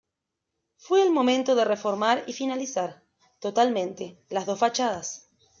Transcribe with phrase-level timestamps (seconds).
[0.77, 3.03] Fue el momento de reformar y finalizar,
[3.39, 5.29] totalmente, las dos fachadas.